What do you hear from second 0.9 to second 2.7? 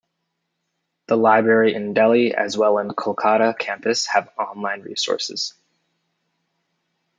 The library in Delhi as